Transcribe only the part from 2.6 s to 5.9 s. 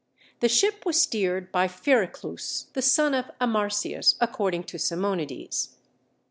the son of Amarsyas, according to Simonides.